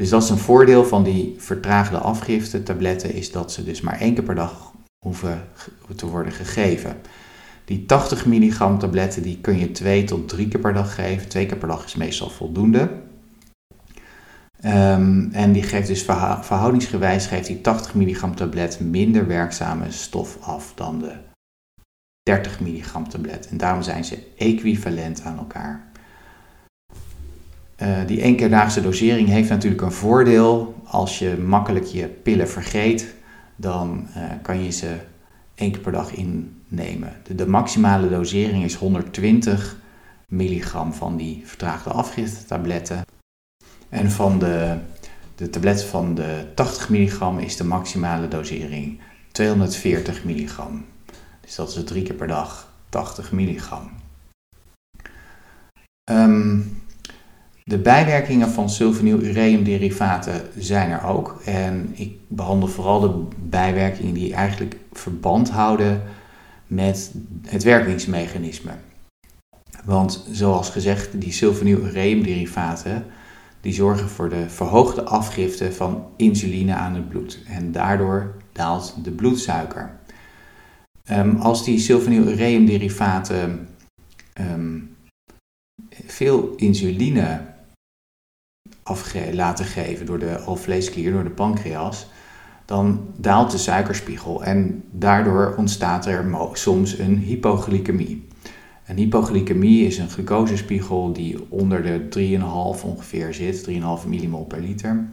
Dus 0.00 0.08
dat 0.08 0.22
is 0.22 0.30
een 0.30 0.38
voordeel 0.38 0.84
van 0.84 1.02
die 1.02 1.34
vertraagde 1.38 1.98
afgifte 1.98 2.62
tabletten, 2.62 3.14
is 3.14 3.32
dat 3.32 3.52
ze 3.52 3.64
dus 3.64 3.80
maar 3.80 4.00
één 4.00 4.14
keer 4.14 4.22
per 4.22 4.34
dag 4.34 4.72
hoeven 4.98 5.48
te 5.96 6.06
worden 6.06 6.32
gegeven. 6.32 6.96
Die 7.64 7.86
80 7.86 8.26
milligram 8.26 8.78
tabletten 8.78 9.22
die 9.22 9.38
kun 9.40 9.58
je 9.58 9.70
twee 9.70 10.04
tot 10.04 10.28
drie 10.28 10.48
keer 10.48 10.60
per 10.60 10.72
dag 10.72 10.94
geven. 10.94 11.28
Twee 11.28 11.46
keer 11.46 11.56
per 11.56 11.68
dag 11.68 11.84
is 11.84 11.94
meestal 11.94 12.30
voldoende. 12.30 12.80
Um, 14.64 15.30
en 15.32 15.52
die 15.52 15.62
geeft 15.62 15.88
dus 15.88 16.02
verhoudingsgewijs 16.40 17.26
geeft 17.26 17.46
die 17.46 17.60
80 17.60 17.94
milligram 17.94 18.36
tablet 18.36 18.80
minder 18.80 19.26
werkzame 19.26 19.90
stof 19.90 20.38
af 20.40 20.72
dan 20.74 20.98
de 20.98 21.12
30 22.22 22.60
milligram 22.60 23.08
tablet. 23.08 23.48
En 23.48 23.56
daarom 23.56 23.82
zijn 23.82 24.04
ze 24.04 24.26
equivalent 24.36 25.22
aan 25.22 25.38
elkaar. 25.38 25.89
Uh, 27.82 28.06
die 28.06 28.20
één 28.20 28.82
dosering 28.82 29.28
heeft 29.28 29.48
natuurlijk 29.48 29.82
een 29.82 29.92
voordeel. 29.92 30.74
Als 30.84 31.18
je 31.18 31.36
makkelijk 31.36 31.84
je 31.84 32.06
pillen 32.06 32.48
vergeet, 32.48 33.14
dan 33.56 34.06
uh, 34.16 34.22
kan 34.42 34.62
je 34.64 34.70
ze 34.70 34.96
één 35.54 35.70
keer 35.70 35.80
per 35.80 35.92
dag 35.92 36.12
innemen. 36.12 37.12
De, 37.22 37.34
de, 37.34 37.46
maximale 37.46 38.08
dosering 38.08 38.64
is 38.64 38.74
120 38.74 39.76
milligram 40.28 40.92
van 40.92 41.16
die 41.16 41.42
vertraagde 41.44 41.90
afgiftetabletten. 41.90 43.02
En 43.88 44.10
van 44.10 44.38
de, 44.38 44.76
de 45.34 45.50
tablet 45.50 45.82
van 45.82 46.14
de 46.14 46.44
80 46.54 46.88
milligram 46.88 47.38
is 47.38 47.56
de 47.56 47.64
maximale 47.64 48.28
dosering 48.28 49.00
240 49.32 50.24
milligram. 50.24 50.84
Dus 51.40 51.54
dat 51.54 51.76
is 51.76 51.84
drie 51.84 52.02
keer 52.02 52.14
per 52.14 52.26
dag 52.26 52.72
80 52.88 53.32
milligram. 53.32 53.90
Um, 56.10 56.82
de 57.70 57.78
bijwerkingen 57.78 58.48
van 58.48 58.70
sulfonylureumderivaten 58.70 60.42
zijn 60.58 60.90
er 60.90 61.04
ook. 61.04 61.42
En 61.44 61.90
ik 61.94 62.12
behandel 62.28 62.68
vooral 62.68 63.00
de 63.00 63.24
bijwerkingen 63.48 64.14
die 64.14 64.34
eigenlijk 64.34 64.76
verband 64.92 65.50
houden 65.50 66.02
met 66.66 67.14
het 67.46 67.62
werkingsmechanisme. 67.62 68.70
Want 69.84 70.26
zoals 70.30 70.70
gezegd, 70.70 71.20
die 71.20 71.32
sulfonylureumderivaten 71.32 73.04
die 73.60 73.72
zorgen 73.72 74.08
voor 74.08 74.28
de 74.28 74.48
verhoogde 74.48 75.04
afgifte 75.04 75.72
van 75.72 76.06
insuline 76.16 76.74
aan 76.74 76.94
het 76.94 77.08
bloed. 77.08 77.38
En 77.46 77.72
daardoor 77.72 78.34
daalt 78.52 78.94
de 79.02 79.10
bloedsuiker. 79.10 79.90
Um, 81.10 81.36
als 81.36 81.64
die 81.64 81.78
sulfonylureumderivaten 81.78 83.68
um, 84.40 84.96
veel 86.06 86.52
insuline 86.56 87.49
laten 89.32 89.64
geven 89.64 90.06
door 90.06 90.18
de 90.18 90.38
alvleesklier, 90.38 91.12
door 91.12 91.24
de 91.24 91.30
pancreas, 91.30 92.06
dan 92.64 93.00
daalt 93.16 93.50
de 93.50 93.58
suikerspiegel 93.58 94.44
en 94.44 94.82
daardoor 94.90 95.54
ontstaat 95.56 96.06
er 96.06 96.30
soms 96.52 96.98
een 96.98 97.18
hypoglycemie. 97.18 98.28
Een 98.86 98.96
hypoglycemie 98.96 99.86
is 99.86 99.98
een 99.98 100.10
glucosespiegel 100.10 101.12
die 101.12 101.36
onder 101.48 101.82
de 101.82 102.38
3,5 102.78 102.84
ongeveer 102.84 103.34
zit, 103.34 103.68
3,5 103.70 104.08
millimol 104.08 104.44
per 104.44 104.60
liter. 104.60 105.08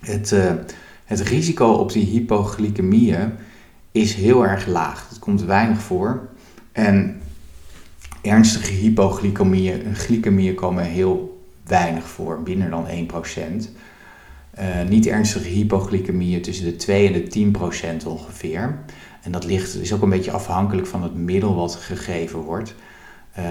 Het, 0.00 0.30
uh, 0.30 0.52
het 1.04 1.20
risico 1.20 1.66
op 1.66 1.92
die 1.92 2.06
hypoglycemieën 2.06 3.32
is 3.92 4.14
heel 4.14 4.46
erg 4.46 4.66
laag. 4.66 5.08
Het 5.08 5.18
komt 5.18 5.42
weinig 5.42 5.82
voor. 5.82 6.28
En 6.72 7.20
ernstige 8.22 8.72
hypoglycemieën 8.72 9.94
glycemieën 9.94 10.54
komen 10.54 10.84
heel 10.84 11.31
weinig 11.72 12.08
voor, 12.08 12.42
binnen 12.42 12.70
dan 12.70 12.86
1%. 12.86 13.70
Uh, 14.58 14.80
eh, 14.80 14.88
niet 14.88 15.06
ernstige 15.06 15.48
hypoglycemieën 15.48 16.42
tussen 16.42 16.64
de 16.64 16.76
2 16.76 17.06
en 17.06 17.12
de 17.12 17.26
10% 18.02 18.06
ongeveer. 18.06 18.78
En 19.22 19.32
dat 19.32 19.44
ligt, 19.44 19.80
is 19.80 19.92
ook 19.92 20.02
een 20.02 20.08
beetje 20.08 20.30
afhankelijk 20.30 20.86
van 20.86 21.02
het 21.02 21.14
middel 21.14 21.54
wat 21.54 21.74
gegeven 21.74 22.38
wordt. 22.38 22.74
Uh, 23.38 23.44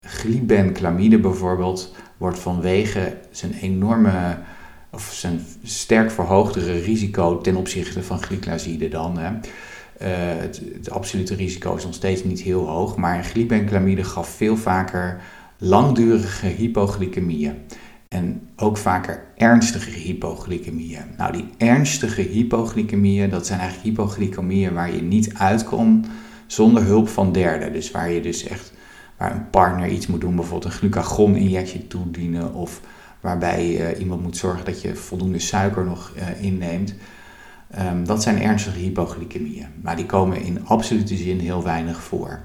glibenclamide 0.00 1.18
bijvoorbeeld 1.18 1.94
wordt 2.16 2.38
vanwege 2.38 3.16
zijn 3.30 3.52
enorme 3.60 4.38
of 4.90 5.10
zijn 5.12 5.40
sterk 5.62 6.10
verhoogdere 6.10 6.78
risico 6.78 7.40
ten 7.40 7.56
opzichte 7.56 8.02
van 8.02 8.22
glyclaside 8.22 8.88
dan. 8.88 9.18
Hè. 9.18 9.30
Het, 10.04 10.62
het, 10.74 10.90
absolute 10.90 11.34
risico 11.34 11.76
is 11.76 11.84
nog 11.84 11.94
steeds 11.94 12.24
niet 12.24 12.40
heel 12.40 12.68
hoog, 12.68 12.96
maar 12.96 13.24
glibenclamide 13.24 14.04
gaf 14.04 14.28
veel 14.28 14.56
vaker 14.56 15.20
langdurige 15.58 16.46
hypoglycemieën. 16.46 17.54
En 18.08 18.48
ook 18.56 18.76
vaker 18.76 19.24
ernstige 19.36 19.90
hypoglycemieën. 19.90 21.02
Nou, 21.16 21.32
die 21.32 21.48
ernstige 21.56 22.22
hypoglycemieën, 22.22 23.30
dat 23.30 23.46
zijn 23.46 23.60
eigenlijk 23.60 23.88
hypoglycemieën 23.88 24.74
waar 24.74 24.94
je 24.94 25.02
niet 25.02 25.34
uitkomt 25.34 26.06
zonder 26.46 26.82
hulp 26.82 27.08
van 27.08 27.32
derden. 27.32 27.72
Dus 27.72 27.90
waar 27.90 28.10
je 28.10 28.20
dus 28.20 28.46
echt, 28.46 28.72
waar 29.16 29.34
een 29.34 29.50
partner 29.50 29.88
iets 29.88 30.06
moet 30.06 30.20
doen, 30.20 30.36
bijvoorbeeld 30.36 30.72
een 30.72 30.78
glucagon-injectie 30.78 31.86
toedienen. 31.86 32.54
Of 32.54 32.80
waarbij 33.20 33.92
uh, 33.92 34.00
iemand 34.00 34.22
moet 34.22 34.36
zorgen 34.36 34.64
dat 34.64 34.82
je 34.82 34.94
voldoende 34.94 35.38
suiker 35.38 35.84
nog 35.84 36.12
uh, 36.16 36.42
inneemt. 36.44 36.94
Um, 37.78 38.06
dat 38.06 38.22
zijn 38.22 38.42
ernstige 38.42 38.78
hypoglycemieën. 38.78 39.66
Maar 39.82 39.96
die 39.96 40.06
komen 40.06 40.42
in 40.42 40.66
absolute 40.66 41.16
zin 41.16 41.38
heel 41.38 41.62
weinig 41.62 42.02
voor. 42.02 42.40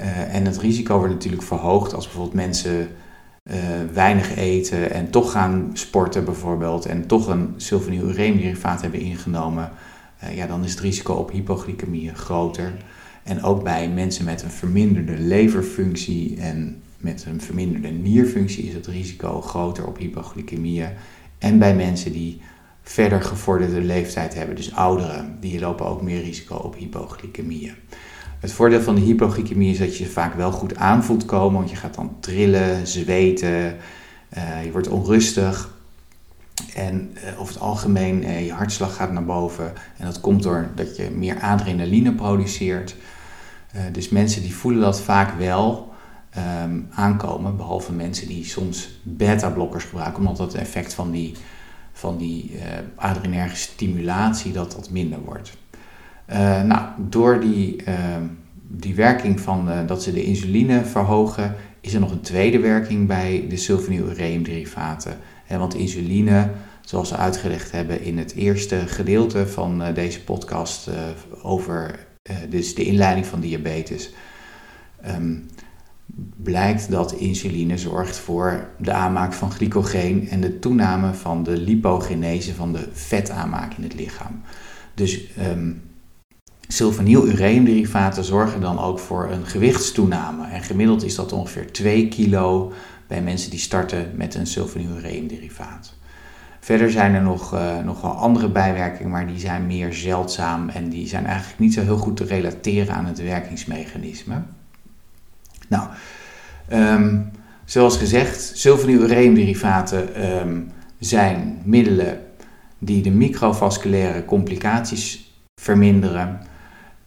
Uh, 0.00 0.34
en 0.34 0.44
het 0.44 0.58
risico 0.58 0.98
wordt 0.98 1.12
natuurlijk 1.12 1.42
verhoogd 1.42 1.94
als 1.94 2.04
bijvoorbeeld 2.04 2.34
mensen 2.34 2.88
uh, 3.50 3.54
weinig 3.92 4.36
eten 4.36 4.90
en 4.90 5.10
toch 5.10 5.32
gaan 5.32 5.70
sporten 5.72 6.24
bijvoorbeeld 6.24 6.86
en 6.86 7.06
toch 7.06 7.26
een 7.26 7.54
sulfonylureumderivaat 7.56 8.82
hebben 8.82 9.00
ingenomen, 9.00 9.70
uh, 10.24 10.36
ja, 10.36 10.46
dan 10.46 10.64
is 10.64 10.70
het 10.70 10.80
risico 10.80 11.14
op 11.14 11.30
hypoglycemie 11.30 12.14
groter. 12.14 12.72
En 13.22 13.42
ook 13.42 13.62
bij 13.62 13.88
mensen 13.88 14.24
met 14.24 14.42
een 14.42 14.50
verminderde 14.50 15.18
leverfunctie 15.18 16.40
en 16.40 16.82
met 16.96 17.24
een 17.28 17.40
verminderde 17.40 17.88
nierfunctie 17.88 18.64
is 18.64 18.74
het 18.74 18.86
risico 18.86 19.40
groter 19.40 19.86
op 19.86 19.98
hypoglycemie. 19.98 20.84
En 21.38 21.58
bij 21.58 21.74
mensen 21.74 22.12
die 22.12 22.40
verder 22.82 23.22
gevorderde 23.22 23.80
leeftijd 23.80 24.34
hebben, 24.34 24.56
dus 24.56 24.74
ouderen, 24.74 25.36
die 25.40 25.60
lopen 25.60 25.86
ook 25.86 26.02
meer 26.02 26.22
risico 26.22 26.54
op 26.54 26.76
hypoglycemie. 26.76 27.72
Het 28.38 28.52
voordeel 28.52 28.80
van 28.80 28.94
de 28.94 29.00
hypoglycemie 29.00 29.70
is 29.70 29.78
dat 29.78 29.96
je 29.96 30.06
vaak 30.06 30.34
wel 30.34 30.52
goed 30.52 30.76
aan 30.76 31.04
voelt 31.04 31.24
komen, 31.24 31.58
want 31.58 31.70
je 31.70 31.76
gaat 31.76 31.94
dan 31.94 32.16
trillen, 32.20 32.86
zweten, 32.86 33.76
uh, 34.36 34.64
je 34.64 34.72
wordt 34.72 34.88
onrustig. 34.88 35.76
En 36.74 37.10
uh, 37.14 37.40
over 37.40 37.54
het 37.54 37.62
algemeen, 37.62 38.22
uh, 38.22 38.46
je 38.46 38.52
hartslag 38.52 38.96
gaat 38.96 39.12
naar 39.12 39.24
boven. 39.24 39.72
En 39.96 40.04
dat 40.04 40.20
komt 40.20 40.42
doordat 40.42 40.96
je 40.96 41.10
meer 41.10 41.40
adrenaline 41.40 42.12
produceert. 42.12 42.96
dus 43.92 44.08
mensen 44.08 44.42
die 44.42 44.54
voelen 44.54 44.80
dat 44.80 45.00
vaak 45.00 45.38
wel. 45.38 45.86
ehm, 46.30 46.80
aankomen. 46.90 47.56
Behalve 47.56 47.92
mensen 47.92 48.28
die 48.28 48.44
soms 48.44 48.88
beta-blokkers 49.02 49.84
gebruiken, 49.84 50.26
omdat 50.26 50.38
het 50.38 50.54
effect 50.54 50.94
van 50.94 51.10
die, 51.10 51.34
van 51.92 52.16
die 52.16 52.58
adrenerge 52.94 53.56
stimulatie 53.56 54.52
dat 54.52 54.72
dat 54.72 54.90
minder 54.90 55.20
wordt. 55.20 55.56
Uh, 56.30 56.62
nou, 56.62 56.88
door 57.08 57.40
die, 57.40 57.82
ehm, 57.82 58.22
die 58.68 58.94
werking 58.94 59.40
van 59.40 59.68
dat 59.86 60.02
ze 60.02 60.12
de 60.12 60.24
insuline 60.24 60.84
verhogen, 60.84 61.54
is 61.80 61.94
er 61.94 62.00
nog 62.00 62.10
een 62.10 62.20
tweede 62.20 62.58
werking 62.58 63.06
bij 63.06 63.46
de 63.48 63.56
sulfonylureum-derivaten. 63.56 65.16
want 65.48 65.74
insuline, 65.74 66.50
zoals 66.80 67.10
we 67.10 67.16
uitgelegd 67.16 67.72
hebben 67.72 68.02
in 68.02 68.18
het 68.18 68.34
eerste 68.34 68.76
gedeelte 68.76 69.46
van 69.46 69.82
deze 69.94 70.24
podcast 70.24 70.90
over 71.42 72.06
dus 72.48 72.74
de 72.74 72.84
inleiding 72.84 73.26
van 73.26 73.40
diabetes, 73.40 74.10
um, 75.06 75.46
blijkt 76.36 76.90
dat 76.90 77.12
insuline 77.12 77.78
zorgt 77.78 78.18
voor 78.18 78.68
de 78.78 78.92
aanmaak 78.92 79.32
van 79.32 79.50
glycogeen 79.50 80.28
en 80.28 80.40
de 80.40 80.58
toename 80.58 81.14
van 81.14 81.42
de 81.42 81.56
lipogenese 81.56 82.54
van 82.54 82.72
de 82.72 82.88
vetaanmaak 82.92 83.74
in 83.74 83.82
het 83.82 83.94
lichaam. 83.94 84.42
Dus 84.94 85.24
um, 85.50 85.82
sulfonylureumderivaten 86.68 88.24
zorgen 88.24 88.60
dan 88.60 88.78
ook 88.78 88.98
voor 88.98 89.30
een 89.30 89.46
gewichtstoename. 89.46 90.46
En 90.46 90.62
gemiddeld 90.62 91.04
is 91.04 91.14
dat 91.14 91.32
ongeveer 91.32 91.72
2 91.72 92.08
kilo 92.08 92.72
bij 93.06 93.22
mensen 93.22 93.50
die 93.50 93.58
starten 93.58 94.12
met 94.14 94.34
een 94.34 94.46
sulfonylureumderivaat. 94.46 95.96
Verder 96.60 96.90
zijn 96.90 97.14
er 97.14 97.22
nog, 97.22 97.54
uh, 97.54 97.78
nog 97.78 98.00
wel 98.00 98.10
andere 98.10 98.48
bijwerkingen, 98.48 99.10
maar 99.10 99.26
die 99.26 99.38
zijn 99.38 99.66
meer 99.66 99.92
zeldzaam 99.92 100.68
en 100.68 100.88
die 100.88 101.08
zijn 101.08 101.26
eigenlijk 101.26 101.58
niet 101.58 101.74
zo 101.74 101.82
heel 101.82 101.96
goed 101.96 102.16
te 102.16 102.24
relateren 102.24 102.94
aan 102.94 103.06
het 103.06 103.22
werkingsmechanisme. 103.22 104.42
Nou, 105.68 105.88
um, 106.72 107.30
zoals 107.64 107.96
gezegd, 107.96 108.50
sulfonylureumderivaten 108.54 110.30
um, 110.40 110.72
zijn 110.98 111.58
middelen 111.64 112.20
die 112.78 113.02
de 113.02 113.10
microvasculaire 113.10 114.24
complicaties 114.24 115.32
verminderen. 115.60 116.40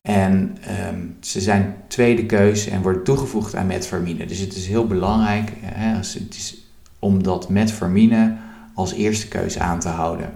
En 0.02 0.58
um, 0.90 1.18
ze 1.20 1.42
zijn 1.42 1.76
tweede 1.88 2.26
keus 2.26 2.68
en 2.68 2.82
worden 2.82 3.04
toegevoegd 3.04 3.56
aan 3.56 3.68
metformine. 3.68 4.26
Dus 4.26 4.40
het 4.40 4.56
is 4.56 4.68
heel 4.68 4.88
belangrijk 4.88 5.52
hè, 5.62 5.96
het 5.96 6.36
is 6.36 6.66
om 7.00 7.24
dat 7.24 7.50
metformine 7.50 8.36
als 8.74 8.94
eerste 8.94 9.28
keuze 9.28 9.60
aan 9.60 9.80
te 9.80 9.90
houden. 9.90 10.34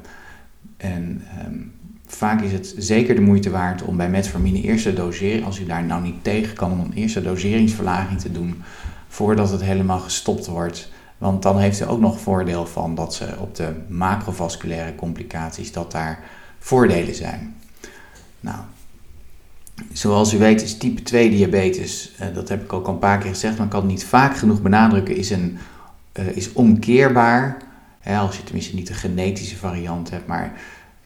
En 0.78 1.24
um, 1.46 1.74
vaak 2.06 2.42
is 2.42 2.52
het 2.52 2.76
zeker 2.78 3.16
de 3.16 3.22
moeite 3.22 3.50
waard 3.50 3.82
om 3.82 3.98
bij 3.98 4.10
metformine 4.10 4.62
eerst 4.62 4.84
te 4.84 4.94
doseren, 4.94 5.44
als 5.44 5.60
u 5.60 5.66
daar 5.66 5.84
nou 5.84 6.02
niet 6.02 6.24
tegen 6.24 6.56
kan, 6.56 6.72
om 6.72 6.80
een 6.80 6.94
eerste 6.94 7.22
doseringsverlaging 7.22 8.20
te 8.20 8.32
doen 8.32 8.64
voordat 9.08 9.52
het 9.52 9.62
helemaal 9.62 10.00
gestopt 10.00 10.46
wordt. 10.46 10.92
Want 11.18 11.42
dan 11.44 11.60
heeft 11.60 11.82
u 11.82 11.88
ook 11.88 12.00
nog 12.00 12.20
voordeel 12.20 12.66
van 12.66 12.96
dat 12.96 13.14
ze 13.14 13.36
op 13.40 13.56
de 13.56 13.72
macrovasculaire 13.88 14.96
complicaties, 14.96 15.72
dat 15.72 15.92
daar 15.92 16.20
voordelen 16.60 17.16
zijn. 17.16 17.56
Nou, 18.40 18.58
zoals 19.94 20.34
u 20.34 20.38
weet 20.38 20.62
is 20.62 20.78
type 20.78 21.02
2 21.02 21.30
diabetes, 21.30 22.12
eh, 22.18 22.28
dat 22.34 22.50
heb 22.50 22.64
ik 22.64 22.74
ook 22.74 22.88
al 22.88 22.94
een 22.94 23.00
paar 23.00 23.18
keer 23.18 23.30
gezegd, 23.30 23.56
maar 23.56 23.66
ik 23.66 23.72
kan 23.72 23.82
het 23.82 23.90
niet 23.90 24.06
vaak 24.06 24.38
genoeg 24.38 24.62
benadrukken, 24.62 25.16
is, 25.16 25.30
een, 25.30 25.58
uh, 26.20 26.28
is 26.28 26.54
omkeerbaar. 26.54 27.58
Als 28.06 28.38
je 28.38 28.44
tenminste 28.44 28.76
niet 28.76 28.90
een 28.90 28.96
genetische 28.96 29.58
variant 29.58 30.10
hebt, 30.10 30.28
maar 30.28 30.54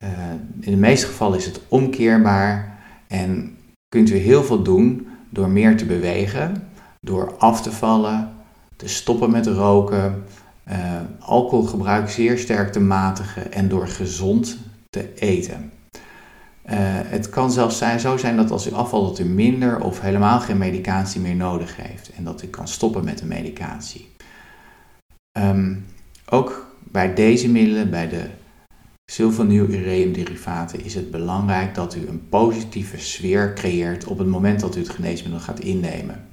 uh, 0.04 0.10
in 0.60 0.72
de 0.72 0.78
meeste 0.78 1.08
gevallen 1.08 1.38
is 1.38 1.46
het 1.46 1.62
omkeerbaar 1.68 2.78
en 3.08 3.58
kunt 3.90 4.10
u 4.10 4.16
heel 4.16 4.44
veel 4.44 4.64
doen 4.64 5.08
door 5.30 5.50
meer 5.50 5.78
te 5.78 5.86
bewegen, 5.86 6.64
door 7.02 7.36
af 7.38 7.62
te 7.62 7.72
vallen, 7.72 8.30
te 8.76 8.88
stoppen 8.88 9.32
met 9.32 9.48
roken, 9.48 10.24
alcoholgebruik 11.20 12.10
zeer 12.10 12.38
sterk 12.38 12.72
te 12.72 12.80
matigen 12.80 13.52
en 13.52 13.68
door 13.68 13.88
gezond 13.88 14.58
te 14.90 15.14
eten. 15.14 15.72
Uh, 16.72 16.76
het 17.04 17.30
kan 17.30 17.52
zelfs 17.52 17.78
zijn, 17.78 18.00
zo 18.00 18.18
zijn 18.18 18.36
dat 18.36 18.52
als 18.52 18.68
u 18.68 18.74
afvalt 18.74 19.08
dat 19.08 19.26
u 19.26 19.30
minder 19.30 19.82
of 19.82 20.02
helemaal 20.02 20.40
geen 20.40 20.58
medicatie 20.58 21.22
meer 21.22 21.36
nodig 21.36 21.76
heeft 21.76 22.12
en 22.18 22.24
dat 22.24 22.44
u 22.44 22.48
kan 22.48 22.68
stoppen 22.68 23.04
met 23.04 23.18
de 23.18 23.26
medicatie. 23.26 24.10
Um, 25.38 25.86
ook 26.30 26.68
bij 26.80 27.14
deze 27.14 27.50
middelen, 27.50 27.90
bij 27.90 28.10
de 28.10 28.26
sulfonylureumderivaten 29.06 30.84
is 30.84 30.96
het 30.96 31.12
belangrijk 31.12 31.76
dat 31.76 31.96
u 31.96 32.08
een 32.08 32.30
positieve 32.30 32.98
sfeer 32.98 33.54
creëert 33.54 34.06
op 34.06 34.18
het 34.18 34.28
moment 34.28 34.60
dat 34.60 34.76
u 34.76 34.80
het 34.80 34.90
geneesmiddel 34.90 35.40
gaat 35.40 35.60
innemen. 35.60 36.28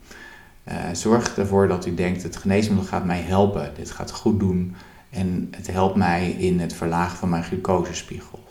Uh, 0.68 0.74
zorg 0.92 1.36
ervoor 1.38 1.68
dat 1.68 1.86
u 1.86 1.94
denkt: 1.94 2.22
het 2.22 2.36
geneesmiddel 2.36 2.86
gaat 2.86 3.04
mij 3.04 3.20
helpen, 3.20 3.72
dit 3.76 3.90
gaat 3.90 4.12
goed 4.12 4.40
doen 4.40 4.74
en 5.10 5.48
het 5.50 5.66
helpt 5.66 5.96
mij 5.96 6.30
in 6.30 6.60
het 6.60 6.74
verlagen 6.74 7.18
van 7.18 7.28
mijn 7.28 7.44
glucosespiegel. 7.44 8.45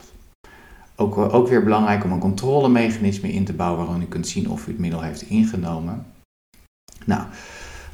Ook, 0.95 1.17
ook 1.17 1.47
weer 1.47 1.63
belangrijk 1.63 2.03
om 2.03 2.11
een 2.11 2.19
controlemechanisme 2.19 3.31
in 3.31 3.45
te 3.45 3.53
bouwen 3.53 3.85
waarin 3.85 4.03
u 4.03 4.07
kunt 4.07 4.27
zien 4.27 4.49
of 4.49 4.67
u 4.67 4.71
het 4.71 4.79
middel 4.79 5.01
heeft 5.01 5.21
ingenomen. 5.21 6.05
Nou, 7.05 7.21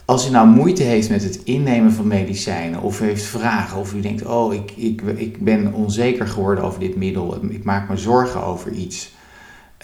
als 0.06 0.28
u 0.28 0.32
nou 0.32 0.48
moeite 0.48 0.84
heeft 0.84 1.10
met 1.10 1.24
het 1.24 1.44
innemen 1.44 1.92
van 1.92 2.08
medicijnen, 2.08 2.82
of 2.82 3.02
u 3.02 3.06
heeft 3.06 3.24
vragen, 3.24 3.80
of 3.80 3.94
u 3.94 4.00
denkt: 4.00 4.26
Oh, 4.26 4.54
ik, 4.54 4.72
ik, 4.72 5.02
ik 5.02 5.44
ben 5.44 5.74
onzeker 5.74 6.28
geworden 6.28 6.64
over 6.64 6.80
dit 6.80 6.96
middel, 6.96 7.44
ik 7.50 7.64
maak 7.64 7.90
me 7.90 7.98
zorgen 7.98 8.44
over 8.44 8.72
iets, 8.72 9.14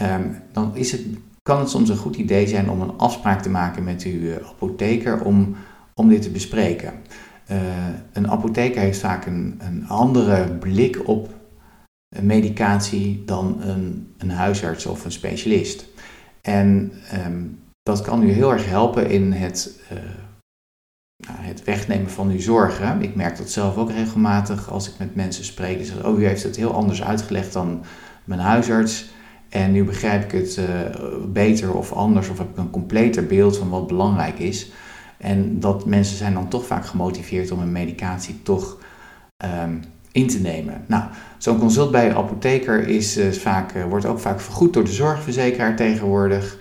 um, 0.02 0.42
dan 0.52 0.76
is 0.76 0.92
het, 0.92 1.02
kan 1.44 1.60
het 1.60 1.70
soms 1.70 1.90
een 1.90 1.98
goed 1.98 2.16
idee 2.16 2.48
zijn 2.48 2.70
om 2.70 2.82
een 2.82 2.98
afspraak 2.98 3.42
te 3.42 3.50
maken 3.50 3.84
met 3.84 4.04
uw 4.04 4.20
uh, 4.20 4.36
apotheker 4.36 5.22
om, 5.22 5.56
om 5.94 6.10
dit 6.10 6.22
te 6.22 6.30
bespreken. 6.30 6.94
Uh, 7.52 7.58
een 8.14 8.30
apotheker 8.32 8.82
heeft 8.82 9.00
vaak 9.00 9.26
een, 9.26 9.60
een 9.60 9.88
andere 9.88 10.48
blik 10.60 11.08
op 11.08 11.30
medicatie 12.22 13.24
dan 13.26 13.62
een, 13.62 14.13
een 14.17 14.32
huisarts 14.32 14.86
of 14.86 15.06
een 15.06 15.12
specialist. 15.12 15.88
En 16.41 16.91
um, 17.26 17.60
dat 17.84 18.02
kan 18.02 18.24
u 18.24 18.32
heel 18.32 18.52
erg 18.52 18.65
helpen 18.65 19.10
in 19.10 19.32
het, 19.32 19.80
uh, 19.93 20.00
het 21.32 21.63
wegnemen 21.63 22.10
van 22.10 22.30
uw 22.30 22.39
zorgen. 22.39 23.02
Ik 23.02 23.15
merk 23.15 23.38
dat 23.38 23.50
zelf 23.50 23.78
ook 23.78 23.91
regelmatig 23.91 24.72
als 24.72 24.89
ik 24.89 24.93
met 24.98 25.15
mensen 25.15 25.43
spreek. 25.43 25.78
Dus, 25.78 26.02
oh, 26.04 26.20
u 26.20 26.26
heeft 26.26 26.43
het 26.43 26.56
heel 26.56 26.74
anders 26.74 27.04
uitgelegd 27.04 27.54
dan 27.54 27.84
mijn 28.24 28.39
huisarts. 28.39 29.10
En 29.50 29.72
nu 29.72 29.84
begrijp 29.84 30.24
ik 30.24 30.32
het 30.32 30.58
uh, 30.58 30.65
beter 31.28 31.74
of 31.74 31.91
anders, 31.91 32.30
of 32.30 32.38
heb 32.38 32.50
ik 32.50 32.58
een 32.58 32.70
completer 32.70 33.26
beeld 33.26 33.58
van 33.58 33.70
wat 33.70 33.88
belangrijk 33.88 34.39
is. 34.39 34.72
En 35.17 35.60
dat 35.60 35.86
mensen 35.86 36.17
zijn 36.17 36.34
dan 36.34 36.48
toch 36.48 36.65
vaak 36.65 36.86
gemotiveerd 36.86 37.52
om 37.52 37.60
een 37.60 37.72
medicatie 37.72 38.41
toch 38.43 38.78
um, 39.46 39.84
in 40.12 40.28
te 40.28 40.39
nemen. 40.39 40.84
Nou, 40.88 41.04
zo'n 41.38 41.60
consult 41.60 41.91
bij 41.91 42.10
een 42.10 42.15
apotheker 42.15 42.88
is, 42.88 43.17
uh, 43.17 43.32
vaak, 43.32 43.74
uh, 43.74 43.84
wordt 43.84 44.06
ook 44.06 44.20
vaak 44.20 44.41
vergoed 44.41 44.74
door 44.74 44.84
de 44.84 44.91
zorgverzekeraar 44.91 45.76
tegenwoordig. 45.76 46.58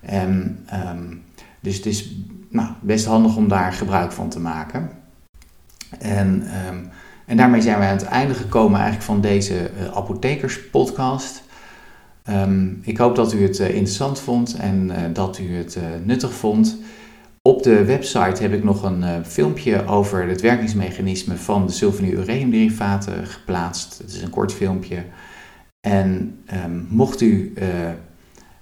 En, 0.00 0.58
um, 0.92 1.22
dus 1.60 1.76
het 1.76 1.86
is 1.86 2.16
nou, 2.48 2.68
best 2.80 3.06
handig 3.06 3.36
om 3.36 3.48
daar 3.48 3.72
gebruik 3.72 4.12
van 4.12 4.28
te 4.28 4.40
maken. 4.40 4.90
En, 5.98 6.46
um, 6.68 6.88
en 7.26 7.36
daarmee 7.36 7.60
zijn 7.60 7.78
we 7.78 7.84
aan 7.84 7.96
het 7.96 8.04
einde 8.04 8.34
gekomen 8.34 8.74
eigenlijk 8.74 9.04
van 9.06 9.20
deze 9.20 9.70
uh, 9.80 9.96
apothekerspodcast. 9.96 11.42
Um, 12.28 12.80
ik 12.82 12.96
hoop 12.96 13.16
dat 13.16 13.32
u 13.32 13.42
het 13.42 13.58
interessant 13.58 14.20
vond 14.20 14.56
en 14.56 14.90
dat 15.12 15.38
u 15.38 15.56
het 15.56 15.78
nuttig 16.04 16.32
vond. 16.32 16.78
Op 17.60 17.66
de 17.66 17.84
website 17.84 18.42
heb 18.42 18.52
ik 18.52 18.64
nog 18.64 18.82
een 18.82 19.24
filmpje 19.24 19.86
over 19.86 20.28
het 20.28 20.40
werkingsmechanisme 20.40 21.36
van 21.36 21.66
de 21.66 21.72
sulfonylureumderivaten 21.72 23.26
geplaatst. 23.26 23.98
Het 23.98 24.12
is 24.12 24.22
een 24.22 24.30
kort 24.30 24.52
filmpje. 24.52 25.04
En 25.80 26.38
mocht 26.88 27.20
u 27.20 27.52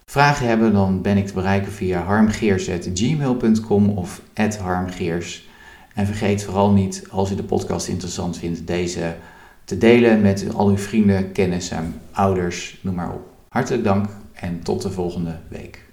vragen 0.05 0.47
hebben, 0.47 0.73
dan 0.73 1.03
ben 1.03 1.17
ik 1.17 1.27
te 1.27 1.33
bereiken 1.33 1.73
via 1.73 2.03
harmgeers.gmail.com 2.03 3.89
of 3.89 4.23
harmgeers. 4.61 5.49
En 5.95 6.07
vergeet 6.07 6.45
vooral 6.45 6.73
niet, 6.73 7.07
als 7.11 7.31
u 7.31 7.35
de 7.35 7.43
podcast 7.43 7.89
interessant 7.89 8.39
vindt, 8.39 8.67
deze 8.67 9.17
te 9.65 9.79
delen 9.79 10.21
met 10.21 10.47
al 10.55 10.69
uw 10.69 10.79
vrienden, 10.79 11.33
kennissen, 11.33 12.01
ouders, 12.13 12.79
noem 12.83 12.95
maar 12.95 13.13
op. 13.13 13.31
Hartelijk 13.49 13.85
dank 13.85 14.09
en 14.33 14.63
tot 14.63 14.83
de 14.83 14.91
volgende 14.91 15.39
week. 15.49 15.88